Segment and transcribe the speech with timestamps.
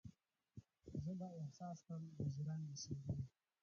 [1.03, 3.13] زه به احساس کړمه د ژرندې شیبې